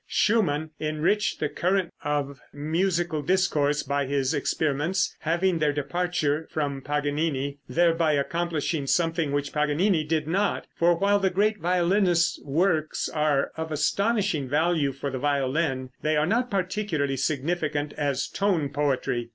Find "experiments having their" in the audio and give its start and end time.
4.33-5.71